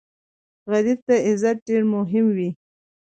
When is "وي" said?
2.35-2.49